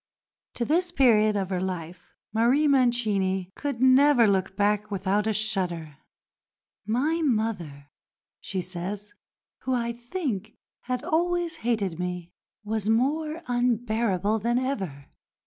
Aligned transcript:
To 0.55 0.65
this 0.65 0.91
period 0.91 1.35
of 1.35 1.51
her 1.51 1.61
life 1.61 2.15
Marie 2.33 2.67
Mancini 2.67 3.51
could 3.55 3.83
never 3.83 4.25
look 4.25 4.55
back 4.57 4.89
without 4.89 5.27
a 5.27 5.31
shudder. 5.33 5.97
"My 6.87 7.21
mother," 7.23 7.91
she 8.39 8.61
says, 8.61 9.13
"who, 9.59 9.75
I 9.75 9.91
think, 9.93 10.55
had 10.85 11.03
always 11.03 11.57
hated 11.57 11.99
me, 11.99 12.31
was 12.63 12.89
more 12.89 13.43
unbearable 13.47 14.39
than 14.39 14.57
ever. 14.57 15.05